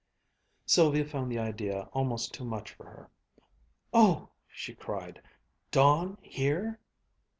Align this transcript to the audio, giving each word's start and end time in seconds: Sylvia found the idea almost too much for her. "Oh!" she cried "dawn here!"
Sylvia 0.65 1.05
found 1.05 1.31
the 1.31 1.37
idea 1.37 1.87
almost 1.93 2.33
too 2.33 2.43
much 2.43 2.71
for 2.73 2.85
her. 2.87 3.11
"Oh!" 3.93 4.29
she 4.47 4.73
cried 4.73 5.21
"dawn 5.69 6.17
here!" 6.23 6.79